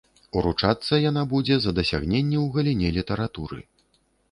[0.39, 3.59] Уручацца яна будзе за дасягненні ў галіне літаратуры.